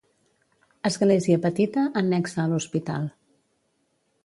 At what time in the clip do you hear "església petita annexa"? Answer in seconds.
0.89-2.41